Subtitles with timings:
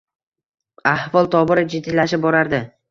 [0.93, 2.69] Ahvol tobora jiddiylashib borardi.